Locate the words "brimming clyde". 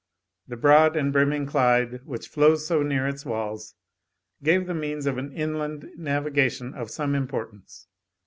1.13-1.99